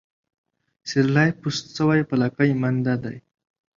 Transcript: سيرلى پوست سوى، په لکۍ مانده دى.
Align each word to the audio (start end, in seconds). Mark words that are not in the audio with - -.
سيرلى 0.89 1.25
پوست 1.39 1.65
سوى، 1.77 1.99
په 2.09 2.15
لکۍ 2.21 2.51
مانده 2.61 2.95
دى. 3.03 3.15